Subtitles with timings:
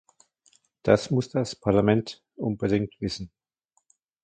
[0.81, 3.29] Das muss das Parlament unbedingt wissen.